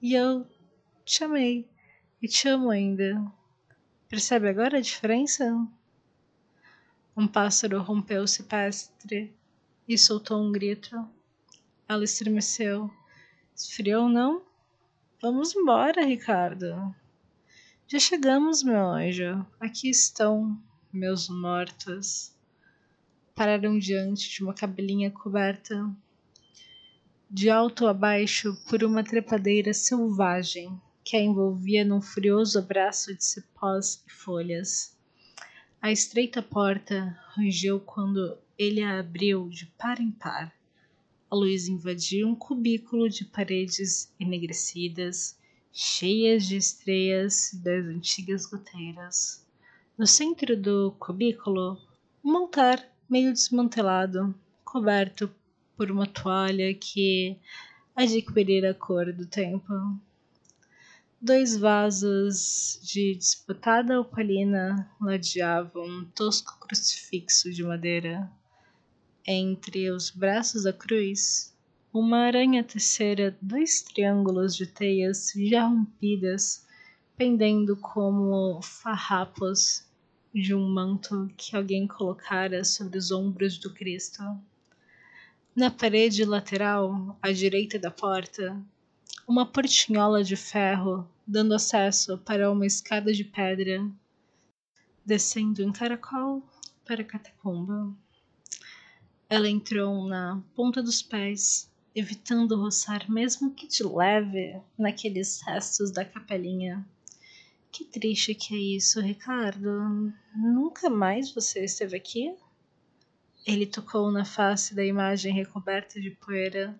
E 0.00 0.14
eu 0.14 0.46
te 1.06 1.22
amei 1.22 1.70
e 2.20 2.26
te 2.26 2.48
amo 2.48 2.68
ainda. 2.68 3.24
Percebe 4.08 4.48
agora 4.48 4.78
a 4.78 4.80
diferença? 4.80 5.64
Um 7.16 7.28
pássaro 7.28 7.80
rompeu 7.80 8.24
o 8.24 8.28
cipestre 8.28 9.32
e 9.88 9.96
soltou 9.96 10.42
um 10.42 10.50
grito. 10.50 11.08
Ela 11.88 12.02
estremeceu. 12.02 12.90
Esfriou, 13.54 14.08
não? 14.08 14.42
Vamos 15.22 15.54
embora, 15.54 16.04
Ricardo. 16.04 16.92
Já 17.86 18.00
chegamos, 18.00 18.64
meu 18.64 18.84
anjo. 18.84 19.46
Aqui 19.60 19.88
estão 19.88 20.60
meus 20.92 21.28
mortos. 21.28 22.34
pararam 23.32 23.78
diante 23.78 24.28
de 24.28 24.42
uma 24.42 24.52
cabelinha 24.52 25.10
coberta 25.12 25.88
de 27.30 27.48
alto 27.48 27.86
a 27.86 27.94
baixo 27.94 28.56
por 28.68 28.82
uma 28.82 29.04
trepadeira 29.04 29.72
selvagem 29.72 30.80
que 31.06 31.16
a 31.16 31.22
envolvia 31.22 31.84
num 31.84 32.00
furioso 32.00 32.58
abraço 32.58 33.14
de 33.14 33.24
cipós 33.24 34.02
e 34.08 34.12
folhas. 34.12 34.98
A 35.80 35.92
estreita 35.92 36.42
porta 36.42 37.16
rangeu 37.28 37.78
quando 37.78 38.36
ele 38.58 38.82
a 38.82 38.98
abriu 38.98 39.48
de 39.48 39.66
par 39.78 40.00
em 40.00 40.10
par. 40.10 40.52
A 41.30 41.36
luz 41.36 41.68
invadiu 41.68 42.26
um 42.26 42.34
cubículo 42.34 43.08
de 43.08 43.24
paredes 43.24 44.12
enegrecidas, 44.18 45.38
cheias 45.72 46.44
de 46.44 46.56
estreias 46.56 47.52
das 47.62 47.86
antigas 47.86 48.44
goteiras. 48.44 49.46
No 49.96 50.08
centro 50.08 50.60
do 50.60 50.90
cubículo, 50.98 51.78
um 52.24 52.36
altar 52.36 52.84
meio 53.08 53.32
desmantelado, 53.32 54.34
coberto 54.64 55.30
por 55.76 55.88
uma 55.88 56.08
toalha 56.08 56.74
que 56.74 57.38
adquirira 57.94 58.72
a 58.72 58.74
cor 58.74 59.12
do 59.12 59.24
tempo. 59.24 59.72
Dois 61.20 61.56
vasos 61.56 62.78
de 62.82 63.14
disputada 63.14 63.98
opalina 63.98 64.90
ladeavam 65.00 65.82
um 65.82 66.04
tosco 66.04 66.58
crucifixo 66.60 67.50
de 67.50 67.64
madeira. 67.64 68.30
Entre 69.26 69.90
os 69.90 70.10
braços 70.10 70.64
da 70.64 70.74
cruz, 70.74 71.56
uma 71.90 72.18
aranha 72.18 72.62
tecera 72.62 73.34
dois 73.40 73.80
triângulos 73.80 74.54
de 74.54 74.66
teias 74.66 75.32
já 75.34 75.66
rompidas, 75.66 76.66
pendendo 77.16 77.78
como 77.78 78.60
farrapos 78.60 79.86
de 80.34 80.54
um 80.54 80.68
manto 80.68 81.30
que 81.34 81.56
alguém 81.56 81.86
colocara 81.86 82.62
sobre 82.62 82.98
os 82.98 83.10
ombros 83.10 83.56
do 83.56 83.72
Cristo. 83.72 84.22
Na 85.56 85.70
parede 85.70 86.26
lateral, 86.26 87.18
à 87.22 87.32
direita 87.32 87.78
da 87.78 87.90
porta, 87.90 88.62
uma 89.26 89.46
portinhola 89.46 90.24
de 90.24 90.36
ferro 90.36 91.08
dando 91.26 91.54
acesso 91.54 92.18
para 92.18 92.50
uma 92.50 92.66
escada 92.66 93.12
de 93.12 93.24
pedra, 93.24 93.88
descendo 95.04 95.62
em 95.62 95.72
caracol 95.72 96.42
para 96.84 97.02
a 97.02 97.04
catacumba. 97.04 97.94
Ela 99.28 99.48
entrou 99.48 100.06
na 100.06 100.40
ponta 100.54 100.82
dos 100.82 101.02
pés, 101.02 101.68
evitando 101.94 102.56
roçar 102.56 103.10
mesmo 103.10 103.52
que 103.52 103.66
de 103.66 103.82
leve 103.82 104.60
naqueles 104.78 105.40
restos 105.42 105.90
da 105.90 106.04
capelinha. 106.04 106.86
Que 107.72 107.84
triste 107.84 108.34
que 108.34 108.54
é 108.54 108.76
isso, 108.76 109.00
Ricardo. 109.00 110.12
Nunca 110.34 110.88
mais 110.88 111.34
você 111.34 111.64
esteve 111.64 111.96
aqui? 111.96 112.34
Ele 113.44 113.66
tocou 113.66 114.10
na 114.10 114.24
face 114.24 114.74
da 114.74 114.84
imagem 114.84 115.34
recoberta 115.34 116.00
de 116.00 116.10
poeira. 116.10 116.78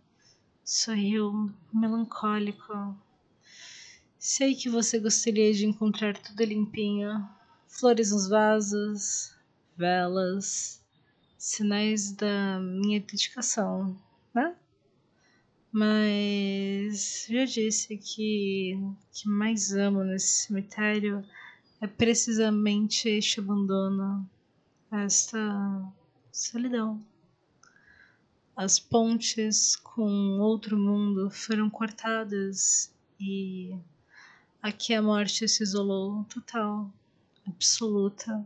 Sorriu, 0.69 1.55
melancólico. 1.73 2.99
Sei 4.19 4.53
que 4.53 4.69
você 4.69 4.99
gostaria 4.99 5.55
de 5.55 5.65
encontrar 5.65 6.19
tudo 6.19 6.43
limpinho. 6.43 7.25
Flores 7.69 8.11
nos 8.11 8.29
vasos, 8.29 9.33
velas, 9.77 10.85
sinais 11.39 12.11
da 12.11 12.59
minha 12.59 12.99
dedicação, 12.99 13.97
né? 14.35 14.57
Mas 15.71 17.29
já 17.31 17.45
disse 17.45 17.97
que 17.97 18.77
o 18.77 18.97
que 19.13 19.29
mais 19.29 19.73
amo 19.73 20.03
nesse 20.03 20.47
cemitério 20.47 21.25
é 21.81 21.87
precisamente 21.87 23.09
este 23.09 23.39
abandono, 23.39 24.29
esta 24.91 25.93
solidão. 26.33 27.01
As 28.57 28.79
pontes 28.79 29.77
com 29.77 30.41
outro 30.41 30.79
mundo 30.79 31.29
foram 31.31 31.69
cortadas 31.69 32.91
e 33.21 33.79
aqui 34.63 34.95
a 34.95 35.03
morte 35.03 35.47
se 35.47 35.63
isolou 35.63 36.25
total, 36.25 36.91
absoluta. 37.47 38.43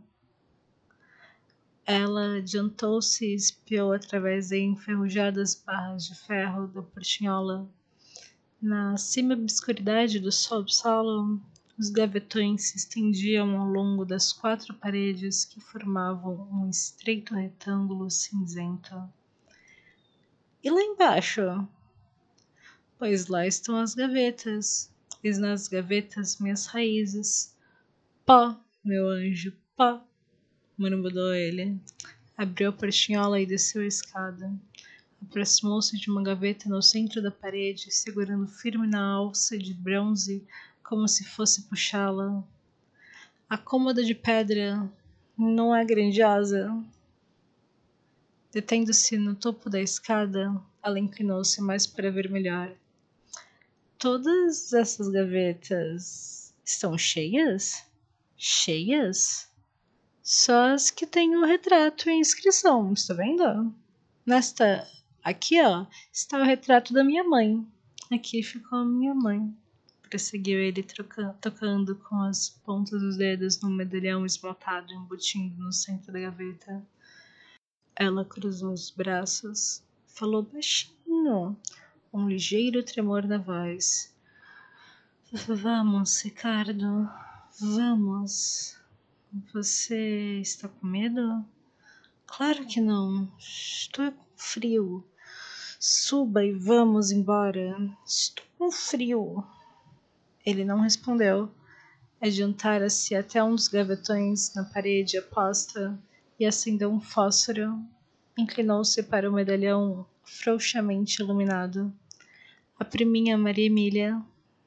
Ela 1.87 2.39
adiantou-se 2.39 3.25
e 3.25 3.37
espiou 3.37 3.93
através 3.93 4.49
de 4.49 4.59
enferrujadas 4.59 5.55
barras 5.55 6.09
de 6.09 6.17
ferro 6.17 6.67
da 6.67 6.83
portinhola. 6.83 7.71
Na 8.61 8.97
cima 8.97 9.35
obscuridade 9.35 10.19
do 10.19 10.33
subsolo, 10.33 11.41
os 11.79 11.89
gavetões 11.89 12.71
se 12.71 12.79
estendiam 12.79 13.57
ao 13.61 13.69
longo 13.69 14.05
das 14.05 14.33
quatro 14.33 14.75
paredes 14.75 15.45
que 15.45 15.61
formavam 15.61 16.49
um 16.51 16.69
estreito 16.69 17.33
retângulo 17.33 18.11
cinzento. 18.11 19.09
E 20.63 20.71
lá 20.71 20.83
embaixo? 20.83 21.41
Pois 22.99 23.29
lá 23.29 23.47
estão 23.47 23.77
as 23.77 23.95
gavetas, 23.95 24.93
e 25.25 25.31
nas 25.33 25.69
gavetas 25.69 26.39
minhas 26.39 26.67
raízes. 26.67 27.57
Pó, 28.27 28.55
meu 28.85 29.09
anjo, 29.09 29.55
pó, 29.75 30.05
murmurou 30.77 31.33
ele. 31.33 31.81
Abriu 32.37 32.69
a 32.69 32.73
portinhola 32.73 33.41
e 33.41 33.47
desceu 33.47 33.81
a 33.81 33.87
escada. 33.87 34.53
Aproximou-se 35.23 35.99
de 35.99 36.11
uma 36.11 36.23
gaveta 36.23 36.69
no 36.69 36.83
centro 36.83 37.23
da 37.23 37.31
parede, 37.31 37.91
segurando 37.91 38.47
firme 38.47 38.87
na 38.87 39.03
alça 39.03 39.57
de 39.57 39.73
bronze 39.73 40.47
como 40.83 41.09
se 41.09 41.25
fosse 41.25 41.63
puxá-la. 41.63 42.45
A 43.49 43.57
cômoda 43.57 44.05
de 44.05 44.15
pedra 44.15 44.91
não 45.39 45.75
é 45.75 45.83
grandiosa. 45.87 46.71
Detendo-se 48.53 49.17
no 49.17 49.35
topo 49.35 49.71
da 49.71 49.81
escada, 49.81 50.61
ela 50.83 50.99
inclinou-se 50.99 51.61
mais 51.61 51.87
para 51.87 52.11
ver 52.11 52.31
melhor. 52.31 52.73
Todas 53.99 54.73
essas 54.73 55.09
gavetas 55.09 56.55
estão 56.65 56.97
cheias? 56.99 57.85
Cheias? 58.37 59.49
Só 60.23 60.73
as 60.75 60.91
que 60.91 61.07
têm 61.07 61.37
o 61.37 61.45
retrato 61.45 62.09
e 62.09 62.15
inscrição, 62.15 62.93
está 62.93 63.15
vendo? 63.15 63.75
Nesta 64.25 64.87
aqui, 65.23 65.61
ó, 65.63 65.87
está 66.13 66.39
o 66.39 66.45
retrato 66.45 66.93
da 66.93 67.05
minha 67.05 67.25
mãe. 67.25 67.67
Aqui 68.11 68.43
ficou 68.43 68.79
a 68.79 68.85
minha 68.85 69.15
mãe 69.15 69.55
perseguiu 70.11 70.59
ele 70.59 70.83
troca, 70.83 71.37
tocando 71.41 71.95
com 71.95 72.17
as 72.23 72.51
pontas 72.51 73.01
dos 73.01 73.17
dedos 73.17 73.61
no 73.61 73.71
medalhão 73.71 74.27
esmaltado 74.27 74.93
embutindo 74.93 75.63
no 75.63 75.73
centro 75.73 76.13
da 76.13 76.19
gaveta. 76.19 76.85
Ela 78.03 78.25
cruzou 78.25 78.73
os 78.73 78.89
braços, 78.89 79.83
falou 80.07 80.43
baixinho, 80.43 81.55
um 82.11 82.27
ligeiro 82.27 82.83
tremor 82.83 83.27
na 83.27 83.37
voz. 83.37 84.11
Vamos, 85.47 86.23
Ricardo, 86.23 87.07
vamos. 87.61 88.75
Você 89.53 90.41
está 90.41 90.67
com 90.67 90.87
medo? 90.87 91.45
Claro 92.25 92.65
que 92.65 92.81
não. 92.81 93.31
Estou 93.39 94.11
com 94.11 94.25
frio. 94.35 95.07
Suba 95.79 96.43
e 96.43 96.55
vamos 96.55 97.11
embora. 97.11 97.77
Estou 98.07 98.47
com 98.57 98.73
frio. 98.73 99.45
Ele 100.47 100.65
não 100.65 100.81
respondeu. 100.81 101.55
Adiantara-se 102.19 103.15
até 103.15 103.45
um 103.45 103.55
dos 103.55 103.69
gavetões 103.69 104.55
na 104.55 104.65
parede 104.65 105.19
aposta 105.19 106.03
e 106.41 106.47
acendeu 106.47 106.91
um 106.91 107.01
fósforo. 107.01 107.79
Inclinou-se 108.37 109.03
para 109.05 109.31
o 109.31 109.33
medalhão 109.33 110.07
frouxamente 110.25 111.23
iluminado. 111.23 111.93
A 112.79 112.85
priminha 112.85 113.37
Maria 113.37 113.67
Emília, 113.67 114.21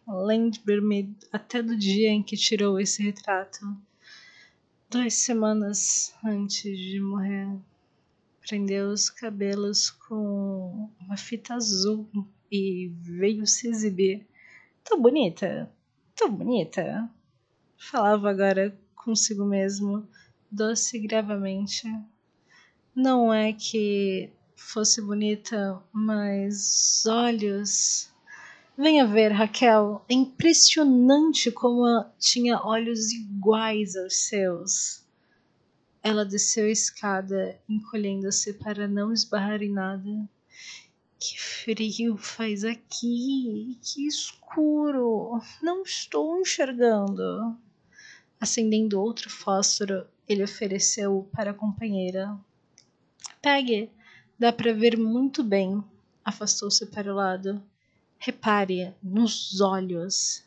lembre-me 0.08 1.18
até 1.32 1.62
do 1.62 1.76
dia 1.76 2.10
em 2.10 2.22
que 2.22 2.38
tirou 2.38 2.80
esse 2.80 3.02
retrato. 3.02 3.76
Duas 4.90 5.16
semanas 5.16 6.14
antes 6.24 6.78
de 6.78 7.02
morrer. 7.02 7.50
Prendeu 8.40 8.90
os 8.90 9.10
cabelos 9.10 9.90
com 9.90 10.90
uma 11.00 11.18
fita 11.18 11.56
azul 11.56 12.08
e 12.52 12.92
veio 13.02 13.48
se 13.48 13.68
exibir 13.68 14.28
Tão 14.84 15.02
bonita, 15.02 15.72
tão 16.14 16.30
bonita. 16.30 17.10
Falava 17.78 18.30
agora 18.30 18.78
consigo 18.94 19.46
mesmo, 19.46 20.06
doce 20.54 21.00
gravemente. 21.00 21.84
Não 22.96 23.34
é 23.34 23.52
que 23.52 24.30
fosse 24.56 25.02
bonita, 25.02 25.82
mas 25.92 27.04
olhos. 27.08 28.10
Venha 28.78 29.06
ver, 29.06 29.32
Raquel, 29.32 30.06
é 30.08 30.14
impressionante 30.14 31.52
como 31.52 32.06
tinha 32.20 32.62
olhos 32.62 33.12
iguais 33.12 33.96
aos 33.96 34.16
seus. 34.16 35.04
Ela 36.04 36.24
desceu 36.24 36.66
a 36.66 36.70
escada, 36.70 37.60
encolhendo-se 37.68 38.54
para 38.54 38.88
não 38.88 39.12
esbarrar 39.12 39.64
em 39.64 39.72
nada. 39.72 40.30
Que 41.20 41.40
frio 41.40 42.18
faz 42.18 42.64
aqui, 42.64 43.80
que 43.82 44.06
escuro, 44.06 45.42
não 45.62 45.82
estou 45.84 46.40
enxergando. 46.40 47.58
Acendendo 48.40 49.00
outro 49.00 49.30
fósforo, 49.30 50.06
ele 50.28 50.44
ofereceu 50.44 51.28
para 51.32 51.52
a 51.52 51.54
companheira. 51.54 52.38
Pegue. 53.42 53.90
Dá 54.40 54.52
para 54.52 54.74
ver 54.74 54.98
muito 54.98 55.44
bem. 55.44 55.84
Afastou-se 56.24 56.86
para 56.88 57.12
o 57.12 57.16
lado. 57.16 57.62
Repare 58.18 58.94
nos 59.02 59.62
olhos. 59.62 60.44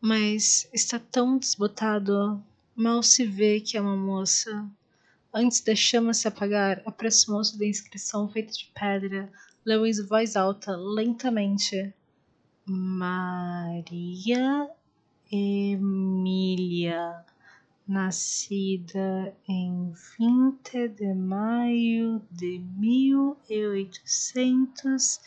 Mas 0.00 0.68
está 0.72 0.98
tão 0.98 1.38
desbotado, 1.38 2.42
mal 2.74 3.02
se 3.02 3.26
vê 3.26 3.60
que 3.60 3.76
é 3.76 3.80
uma 3.80 3.96
moça. 3.96 4.68
Antes 5.32 5.60
da 5.60 5.74
chama 5.74 6.14
se 6.14 6.28
apagar, 6.28 6.82
aproximou-se 6.86 7.58
da 7.58 7.66
inscrição 7.66 8.28
feita 8.28 8.52
de 8.52 8.70
pedra, 8.74 9.30
leu 9.64 9.86
em 9.86 10.06
voz 10.06 10.36
alta, 10.36 10.76
lentamente: 10.76 11.92
Maria 12.64 14.70
Emília, 15.30 17.24
nascida 17.86 19.32
em 19.48 19.92
20 20.18 20.88
de 20.88 21.14
maio 21.14 22.20
de 22.30 22.58
1800 22.76 25.20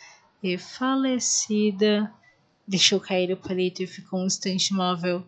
e 0.44 0.58
falecida. 0.58 2.14
Deixou 2.68 3.00
cair 3.00 3.32
o 3.32 3.38
palito 3.38 3.82
e 3.82 3.88
ficou 3.88 4.20
um 4.20 4.26
instante 4.26 4.72
imóvel. 4.72 5.26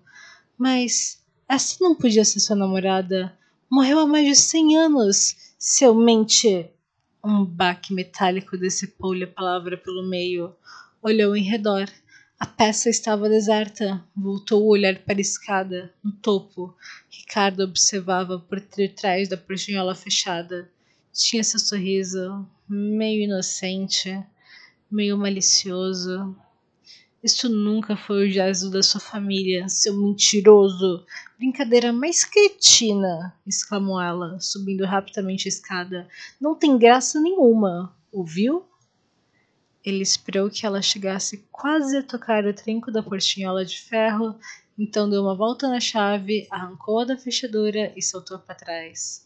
Mas 0.58 1.24
essa 1.48 1.78
não 1.82 1.96
podia 1.96 2.26
ser 2.26 2.40
sua 2.40 2.56
namorada. 2.56 3.36
Morreu 3.70 4.00
há 4.00 4.06
mais 4.06 4.28
de 4.28 4.36
cem 4.36 4.78
anos. 4.78 5.54
Seu 5.58 5.96
mente. 5.96 6.70
Um 7.24 7.46
baque 7.46 7.94
metálico 7.94 8.58
decepou-lhe 8.58 9.24
a 9.24 9.28
palavra 9.28 9.78
pelo 9.78 10.08
meio. 10.08 10.56
Olhou 11.02 11.36
em 11.36 11.44
redor. 11.44 11.90
A 12.42 12.46
peça 12.48 12.90
estava 12.90 13.30
deserta. 13.30 14.04
Voltou 14.18 14.64
o 14.64 14.70
olhar 14.70 14.98
para 14.98 15.20
a 15.20 15.22
escada, 15.22 15.94
no 16.04 16.12
topo. 16.12 16.76
Ricardo 17.08 17.60
observava 17.60 18.40
por 18.40 18.60
detrás 18.60 19.30
da 19.30 19.38
portinhola 19.38 19.94
fechada. 19.94 20.68
Tinha 21.14 21.44
seu 21.44 21.60
sorriso, 21.60 22.44
meio 22.68 23.26
inocente, 23.26 24.20
meio 24.90 25.20
malicioso. 25.20 26.36
Isso 27.24 27.48
nunca 27.48 27.96
foi 27.96 28.28
o 28.28 28.32
gesto 28.32 28.72
da 28.72 28.82
sua 28.82 29.00
família, 29.00 29.70
seu 29.70 29.96
mentiroso. 29.96 31.06
Brincadeira 31.38 31.94
mais 31.94 32.26
cretina, 32.26 33.36
exclamou 33.46 34.02
ela, 34.02 34.40
subindo 34.40 34.84
rapidamente 34.84 35.48
a 35.48 35.50
escada. 35.50 36.08
Não 36.42 36.56
tem 36.56 36.76
graça 36.76 37.22
nenhuma, 37.22 37.96
ouviu? 38.12 38.66
Ele 39.84 40.02
esperou 40.02 40.50
que 40.50 40.66
ela 40.66 40.82
chegasse 40.82 41.46
quase 41.52 41.98
a 41.98 42.04
tocar 42.04 42.46
o 42.46 42.54
trinco 42.54 42.92
da 42.92 43.02
portinhola 43.02 43.66
de 43.66 43.80
ferro, 43.80 44.38
então 44.78 45.10
deu 45.10 45.22
uma 45.22 45.36
volta 45.36 45.68
na 45.68 45.80
chave, 45.80 46.48
arrancou-a 46.52 47.06
da 47.06 47.18
fechadura 47.18 47.92
e 47.96 48.02
saltou 48.02 48.38
para 48.40 48.56
trás. 48.56 49.26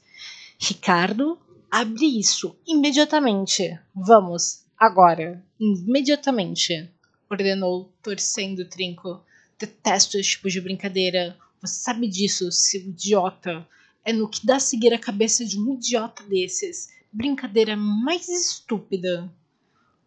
Ricardo, 0.58 1.38
abre 1.70 2.20
isso 2.20 2.56
imediatamente. 2.66 3.78
Vamos, 3.94 4.64
agora, 4.78 5.44
imediatamente 5.60 6.90
ordenou, 7.30 7.94
torcendo 8.02 8.60
o 8.60 8.70
trinco. 8.70 9.22
Detesto 9.60 10.18
esse 10.18 10.32
tipo 10.32 10.50
de 10.50 10.62
brincadeira. 10.62 11.38
Você 11.62 11.82
sabe 11.82 12.08
disso, 12.08 12.52
seu 12.52 12.82
idiota. 12.82 13.68
É 14.04 14.14
no 14.14 14.30
que 14.30 14.46
dá 14.46 14.60
seguir 14.60 14.94
a 14.94 15.00
cabeça 15.00 15.44
de 15.46 15.60
um 15.60 15.74
idiota 15.74 16.24
desses. 16.24 16.90
Brincadeira 17.12 17.76
mais 17.76 18.28
estúpida. 18.28 19.32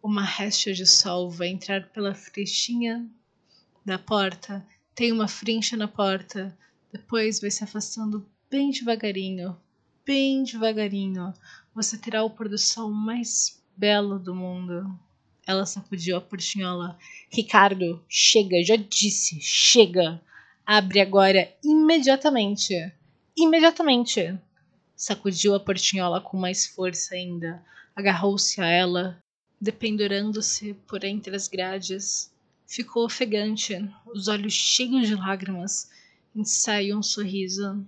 Uma 0.01 0.23
réstia 0.23 0.73
de 0.73 0.85
sol 0.85 1.29
vai 1.29 1.49
entrar 1.49 1.89
pela 1.89 2.15
frechinha 2.15 3.05
da 3.85 3.99
porta. 3.99 4.65
Tem 4.95 5.11
uma 5.11 5.27
frincha 5.27 5.75
na 5.75 5.89
porta. 5.89 6.57
Depois 6.91 7.41
vai 7.41 7.51
se 7.51 7.65
afastando 7.65 8.25
bem 8.49 8.71
devagarinho. 8.71 9.57
Bem 10.05 10.43
devagarinho. 10.43 11.33
Você 11.75 11.97
terá 11.97 12.23
o 12.23 12.29
pôr 12.29 12.47
do 12.47 12.57
sol 12.57 12.89
mais 12.89 13.61
belo 13.75 14.17
do 14.17 14.33
mundo. 14.33 14.97
Ela 15.45 15.65
sacudiu 15.65 16.15
a 16.15 16.21
portinhola. 16.21 16.97
Ricardo, 17.29 18.01
chega, 18.07 18.63
já 18.63 18.77
disse, 18.77 19.41
chega. 19.41 20.21
Abre 20.65 21.01
agora, 21.01 21.53
imediatamente. 21.61 22.73
Imediatamente. 23.35 24.39
Sacudiu 24.95 25.55
a 25.55 25.59
portinhola 25.59 26.21
com 26.21 26.37
mais 26.37 26.67
força 26.67 27.15
ainda. 27.15 27.61
Agarrou-se 27.95 28.61
a 28.61 28.67
ela, 28.67 29.21
dependurando-se 29.59 30.73
por 30.87 31.03
entre 31.03 31.35
as 31.35 31.47
grades. 31.47 32.31
Ficou 32.65 33.05
ofegante, 33.05 33.75
os 34.05 34.27
olhos 34.27 34.53
cheios 34.53 35.07
de 35.07 35.15
lágrimas. 35.15 35.89
Ensaiou 36.35 36.99
um 36.99 37.03
sorriso. 37.03 37.85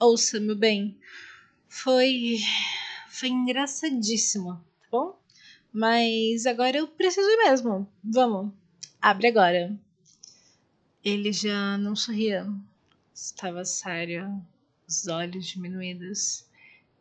Ouça, 0.00 0.40
meu 0.40 0.56
bem, 0.56 0.98
foi. 1.68 2.38
foi 3.08 3.28
engraçadíssimo, 3.28 4.54
tá 4.54 4.88
bom? 4.90 5.18
Mas 5.72 6.46
agora 6.46 6.78
eu 6.78 6.88
preciso 6.88 7.28
ir 7.28 7.36
mesmo. 7.44 7.88
Vamos, 8.02 8.52
abre 9.00 9.28
agora. 9.28 9.78
Ele 11.04 11.32
já 11.32 11.76
não 11.78 11.94
sorria. 11.94 12.46
Estava 13.14 13.64
sério, 13.64 14.42
os 14.88 15.06
olhos 15.06 15.46
diminuídos. 15.46 16.46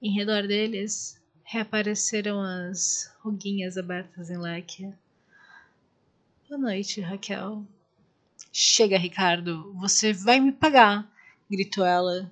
Em 0.02 0.14
redor 0.14 0.48
deles 0.48 1.21
reapareceram 1.52 2.40
as 2.42 3.14
ruguinhas 3.20 3.78
abertas 3.78 4.30
em 4.30 4.38
leque. 4.38 4.90
Boa 6.48 6.58
noite, 6.62 7.02
Raquel. 7.02 7.66
Chega, 8.54 8.98
Ricardo, 8.98 9.74
você 9.74 10.14
vai 10.14 10.40
me 10.40 10.54
pagar, 10.54 11.12
gritou 11.50 11.86
ela. 11.86 12.32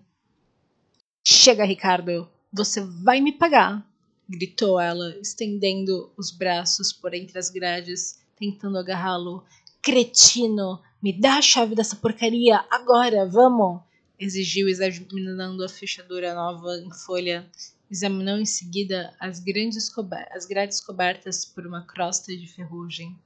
Chega, 1.21 1.65
Ricardo, 1.65 2.29
você 2.51 2.79
vai 2.81 3.19
me 3.19 3.33
pagar 3.33 3.85
gritou 4.29 4.79
ela, 4.79 5.17
estendendo 5.19 6.11
os 6.15 6.29
braços 6.29 6.93
por 6.93 7.15
entre 7.15 7.39
as 7.39 7.49
grades, 7.49 8.19
tentando 8.37 8.77
agarrá-lo. 8.77 9.43
Cretino, 9.81 10.79
me 11.01 11.11
dá 11.11 11.37
a 11.37 11.41
chave 11.41 11.73
dessa 11.73 11.95
porcaria 11.95 12.63
agora, 12.69 13.25
vamos! 13.25 13.81
Exigiu, 14.19 14.69
examinando 14.69 15.63
a 15.63 15.69
fechadura 15.69 16.35
nova 16.35 16.77
em 16.77 16.91
folha. 16.93 17.49
Examinou 17.89 18.37
em 18.37 18.45
seguida 18.45 19.15
as, 19.19 19.39
grandes 19.39 19.91
as 20.31 20.45
grades 20.45 20.79
cobertas 20.79 21.45
por 21.45 21.65
uma 21.65 21.85
crosta 21.85 22.35
de 22.35 22.47
ferrugem. 22.47 23.17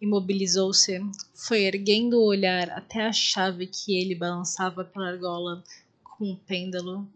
Imobilizou-se, 0.00 1.00
foi 1.34 1.64
erguendo 1.64 2.18
o 2.18 2.26
olhar 2.26 2.70
até 2.70 3.06
a 3.06 3.12
chave 3.12 3.66
que 3.66 3.98
ele 3.98 4.14
balançava 4.14 4.84
pela 4.84 5.08
argola 5.08 5.62
com 6.02 6.32
um 6.32 6.36
pêndulo 6.36 7.08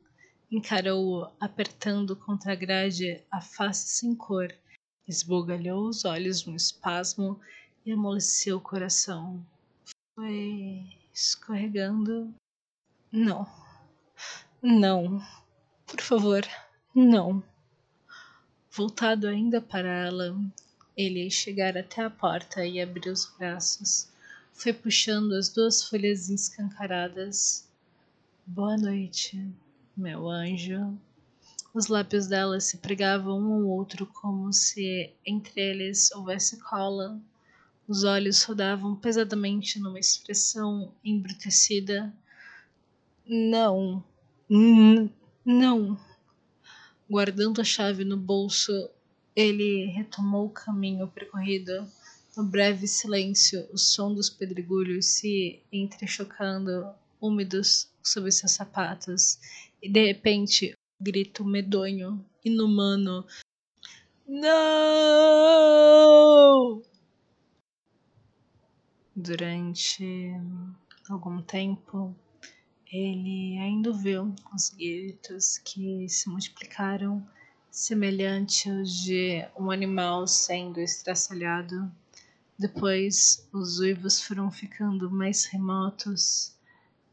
encarou-o 0.50 1.30
apertando 1.38 2.16
contra 2.16 2.52
a 2.52 2.56
grade 2.56 3.22
a 3.30 3.40
face 3.40 3.88
sem 3.88 4.14
cor, 4.14 4.52
esbugalhou 5.06 5.88
os 5.88 6.04
olhos 6.04 6.44
num 6.44 6.56
espasmo 6.56 7.40
e 7.86 7.92
amoleceu 7.92 8.56
o 8.56 8.60
coração. 8.60 9.44
Foi 10.14 10.84
escorregando. 11.14 12.34
Não. 13.12 13.46
Não. 14.60 15.22
Por 15.86 16.00
favor, 16.00 16.42
não. 16.94 17.42
Voltado 18.70 19.26
ainda 19.26 19.60
para 19.60 19.88
ela, 19.88 20.38
ele 20.96 21.30
chegar 21.30 21.76
até 21.76 22.02
a 22.02 22.10
porta 22.10 22.64
e 22.64 22.80
abriu 22.80 23.12
os 23.12 23.26
braços. 23.38 24.08
Foi 24.52 24.72
puxando 24.72 25.32
as 25.32 25.48
duas 25.48 25.82
folhas 25.82 26.28
escancaradas. 26.28 27.68
Boa 28.46 28.76
noite 28.76 29.42
meu 30.00 30.28
anjo. 30.30 30.98
Os 31.74 31.86
lábios 31.86 32.26
dela 32.26 32.58
se 32.58 32.78
pregavam 32.78 33.38
um 33.38 33.54
ao 33.54 33.68
outro 33.68 34.06
como 34.06 34.52
se 34.52 35.12
entre 35.24 35.60
eles 35.60 36.10
houvesse 36.12 36.58
cola. 36.58 37.20
Os 37.86 38.02
olhos 38.02 38.42
rodavam 38.42 38.96
pesadamente 38.96 39.78
numa 39.78 40.00
expressão 40.00 40.92
embrutecida. 41.04 42.12
Não, 43.26 44.02
não. 45.44 45.98
Guardando 47.10 47.60
a 47.60 47.64
chave 47.64 48.04
no 48.04 48.16
bolso, 48.16 48.88
ele 49.34 49.86
retomou 49.86 50.46
o 50.46 50.50
caminho 50.50 51.08
percorrido. 51.08 51.84
No 52.36 52.44
breve 52.44 52.86
silêncio, 52.86 53.68
o 53.72 53.76
som 53.76 54.14
dos 54.14 54.30
pedregulhos 54.30 55.06
se 55.06 55.60
entrechocando, 55.72 56.94
úmidos, 57.20 57.90
sob 58.00 58.30
seus 58.30 58.52
sapatos, 58.52 59.40
e 59.82 59.90
de 59.90 60.06
repente, 60.06 60.72
grito 61.00 61.44
medonho, 61.44 62.24
inumano. 62.44 63.26
Não! 64.24 64.60
Durante 69.16 70.30
algum 71.08 71.42
tempo, 71.42 72.14
ele 72.92 73.56
ainda 73.58 73.90
ouviu 73.90 74.34
os 74.52 74.70
gritos 74.70 75.58
que 75.58 76.08
se 76.08 76.28
multiplicaram, 76.28 77.24
semelhantes 77.70 78.66
aos 78.66 78.94
de 79.04 79.46
um 79.56 79.70
animal 79.70 80.26
sendo 80.26 80.80
estraçalhado. 80.80 81.90
Depois, 82.58 83.48
os 83.52 83.78
uivos 83.78 84.20
foram 84.20 84.50
ficando 84.50 85.08
mais 85.08 85.44
remotos 85.44 86.58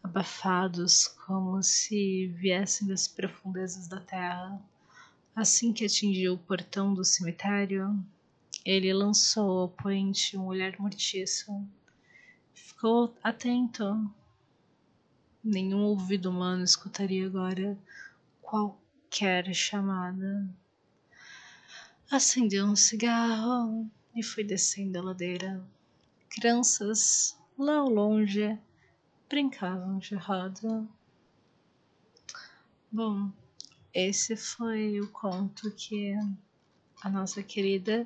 abafados 0.03 1.07
como 1.07 1.61
se 1.61 2.27
viessem 2.27 2.87
das 2.87 3.07
profundezas 3.07 3.87
da 3.87 3.99
terra. 3.99 4.59
Assim 5.35 5.71
que 5.71 5.85
atingiu 5.85 6.33
o 6.33 6.39
portão 6.39 6.93
do 6.93 7.05
cemitério, 7.05 8.03
ele 8.65 8.91
lançou 8.91 9.59
ao 9.59 9.69
poente 9.69 10.35
um 10.35 10.47
olhar 10.47 10.73
mortiço. 10.79 11.51
Ficou 12.53 13.15
atento. 13.23 14.09
Nenhum 15.49 15.85
ouvido 15.85 16.29
humano 16.29 16.65
escutaria 16.65 17.25
agora 17.25 17.79
qualquer 18.41 19.55
chamada. 19.55 20.45
Acendeu 22.11 22.65
um 22.65 22.75
cigarro 22.75 23.89
e 24.13 24.21
foi 24.21 24.43
descendo 24.43 24.99
a 24.99 25.01
ladeira. 25.01 25.65
Crianças 26.27 27.39
lá 27.57 27.77
ao 27.77 27.87
longe 27.87 28.59
brincavam 29.29 29.99
de 29.99 30.15
roda. 30.15 30.85
Bom, 32.91 33.31
esse 33.93 34.35
foi 34.35 34.99
o 34.99 35.09
conto 35.11 35.71
que 35.71 36.13
a 37.01 37.09
nossa 37.09 37.41
querida 37.41 38.05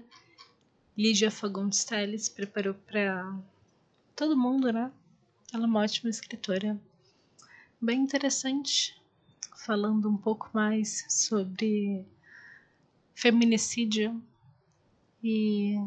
Lídia 0.95 1.31
Fagundes 1.31 1.83
Telles 1.85 2.29
preparou 2.29 2.75
para 2.75 3.35
todo 4.15 4.37
mundo, 4.37 4.71
né? 4.71 4.91
Ela 5.51 5.63
é 5.63 5.67
uma 5.67 5.79
ótima 5.79 6.11
escritora. 6.11 6.79
Bem 7.83 8.01
interessante, 8.01 8.95
falando 9.65 10.07
um 10.07 10.15
pouco 10.15 10.51
mais 10.53 11.03
sobre 11.09 12.05
feminicídio 13.15 14.21
e 15.23 15.77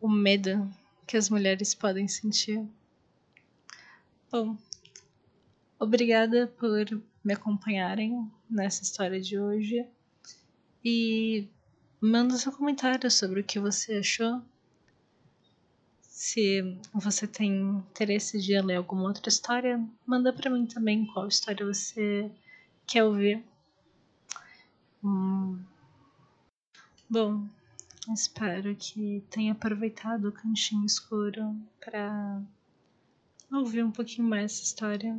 o 0.00 0.08
medo 0.08 0.66
que 1.06 1.18
as 1.18 1.28
mulheres 1.28 1.74
podem 1.74 2.08
sentir. 2.08 2.66
Bom, 4.32 4.56
obrigada 5.78 6.46
por 6.46 6.86
me 7.22 7.34
acompanharem 7.34 8.32
nessa 8.48 8.82
história 8.82 9.20
de 9.20 9.38
hoje 9.38 9.86
e 10.82 11.46
manda 12.00 12.38
seu 12.38 12.52
comentário 12.52 13.10
sobre 13.10 13.40
o 13.40 13.44
que 13.44 13.60
você 13.60 13.96
achou. 13.96 14.42
Se 16.18 16.76
você 16.92 17.28
tem 17.28 17.78
interesse 17.78 18.40
de 18.40 18.60
ler 18.60 18.74
alguma 18.74 19.04
outra 19.04 19.28
história, 19.28 19.80
manda 20.04 20.32
para 20.32 20.50
mim 20.50 20.66
também 20.66 21.06
qual 21.06 21.28
história 21.28 21.64
você 21.64 22.28
quer 22.84 23.04
ouvir. 23.04 23.44
Hum. 25.02 25.62
Bom, 27.08 27.46
espero 28.12 28.74
que 28.74 29.22
tenha 29.30 29.52
aproveitado 29.52 30.26
o 30.26 30.32
cantinho 30.32 30.84
escuro 30.84 31.54
para 31.78 32.42
ouvir 33.52 33.84
um 33.84 33.92
pouquinho 33.92 34.26
mais 34.26 34.46
essa 34.46 34.64
história. 34.64 35.16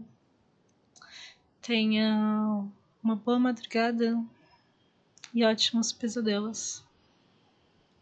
Tenha 1.61 2.67
uma 3.01 3.15
boa 3.15 3.39
madrugada 3.39 4.21
e 5.33 5.45
ótimos 5.45 5.93
pesadelos. 5.93 6.83